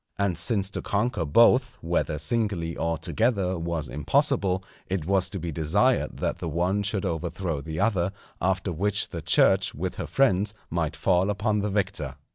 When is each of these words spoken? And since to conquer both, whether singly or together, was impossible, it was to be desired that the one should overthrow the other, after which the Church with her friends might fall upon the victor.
And 0.17 0.35
since 0.35 0.67
to 0.71 0.81
conquer 0.81 1.25
both, 1.25 1.77
whether 1.79 2.17
singly 2.17 2.75
or 2.75 2.97
together, 2.97 3.59
was 3.59 3.87
impossible, 3.87 4.63
it 4.87 5.05
was 5.05 5.29
to 5.29 5.37
be 5.37 5.51
desired 5.51 6.17
that 6.17 6.39
the 6.39 6.49
one 6.49 6.81
should 6.81 7.05
overthrow 7.05 7.61
the 7.61 7.79
other, 7.79 8.11
after 8.41 8.71
which 8.73 9.09
the 9.09 9.21
Church 9.21 9.75
with 9.75 9.93
her 9.97 10.07
friends 10.07 10.55
might 10.71 10.95
fall 10.95 11.29
upon 11.29 11.59
the 11.59 11.69
victor. 11.69 12.15